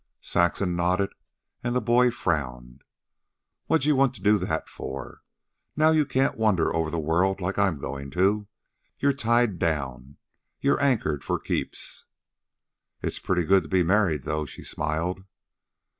Saxon 0.23 0.75
nodded, 0.75 1.13
and 1.63 1.75
the 1.75 1.79
boy 1.79 2.09
frowned. 2.09 2.81
"What'd 3.67 3.85
you 3.85 3.95
want 3.95 4.15
to 4.15 4.21
do 4.23 4.39
that 4.39 4.67
for? 4.67 5.21
Now 5.75 5.91
you 5.91 6.07
can't 6.07 6.35
wander 6.39 6.73
over 6.75 6.89
the 6.89 6.97
world 6.97 7.39
like 7.39 7.59
I'm 7.59 7.77
going 7.77 8.09
to. 8.17 8.47
You're 8.97 9.13
tied 9.13 9.59
down. 9.59 10.17
You're 10.59 10.81
anchored 10.81 11.23
for 11.23 11.37
keeps." 11.39 12.05
"It's 13.03 13.19
pretty 13.19 13.43
good 13.43 13.61
to 13.61 13.69
be 13.69 13.83
married, 13.83 14.23
though," 14.23 14.47
she 14.47 14.63
smiled. 14.63 15.21